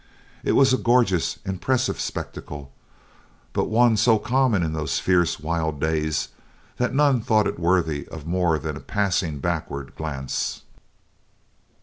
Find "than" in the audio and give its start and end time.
8.57-8.75